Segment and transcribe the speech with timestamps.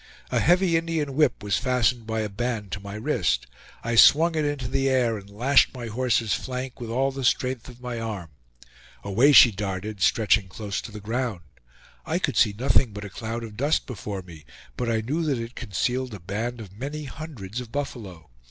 [0.31, 3.45] A heavy Indian whip was fastened by a band to my wrist;
[3.83, 7.69] I swung it into the air and lashed my horse's flank with all the strength
[7.69, 8.31] of my arm.
[9.03, 11.41] Away she darted, stretching close to the ground.
[12.03, 14.43] I could see nothing but a cloud of dust before me,
[14.75, 18.31] but I knew that it concealed a band of many hundreds of buffalo.